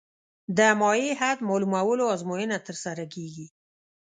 د 0.57 0.59
مایع 0.81 1.11
حد 1.19 1.37
معلومولو 1.49 2.03
ازموینه 2.15 2.57
ترسره 2.67 3.03
کیږي 3.13 3.47